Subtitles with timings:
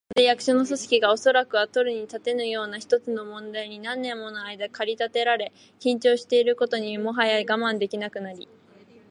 [0.15, 8.49] まるで、役所の組織が、おそらくは取るにたらぬような一つの問題に何年ものあいだ駆り立てられ、緊張していることにもはや我慢できなくなり、